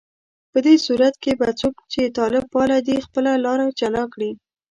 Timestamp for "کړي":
4.13-4.31